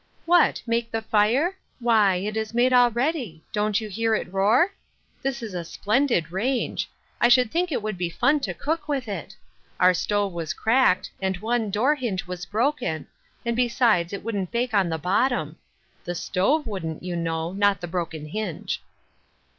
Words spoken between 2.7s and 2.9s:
1^2 Ruth Er shine's